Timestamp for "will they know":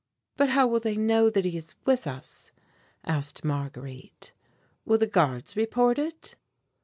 0.65-1.29